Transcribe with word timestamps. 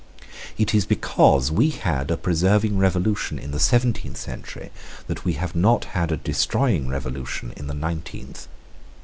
It 0.57 0.73
is 0.73 0.87
because 0.87 1.51
we 1.51 1.69
had 1.69 2.09
a 2.09 2.17
preserving 2.17 2.79
revolution 2.79 3.37
in 3.37 3.51
the 3.51 3.59
seventeenth 3.59 4.17
century 4.17 4.71
that 5.05 5.23
we 5.25 5.33
have 5.33 5.55
not 5.55 5.85
had 5.93 6.11
a 6.11 6.17
destroying 6.17 6.87
revolution 6.87 7.53
in 7.55 7.67
the 7.67 7.75
nineteenth. 7.75 8.47